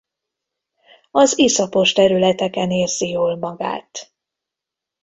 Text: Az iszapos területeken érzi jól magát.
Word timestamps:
Az 1.11 1.37
iszapos 1.39 1.91
területeken 1.93 2.71
érzi 2.71 3.09
jól 3.09 3.35
magát. 3.37 4.13